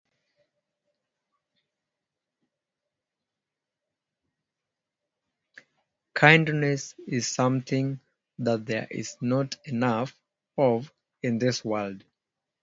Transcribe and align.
Kindness 6.15 6.95
is 7.05 7.27
something 7.27 7.99
that 8.39 8.65
there 8.65 8.87
is 8.89 9.15
not 9.21 9.57
enough 9.65 10.19
of 10.57 10.91
in 11.21 11.37
this 11.37 11.63
world. 11.63 12.03